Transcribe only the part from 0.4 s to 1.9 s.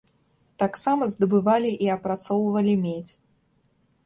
Таксама здабывалі